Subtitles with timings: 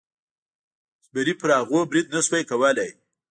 [1.05, 2.89] زمري پر هغوی برید نشو کولی.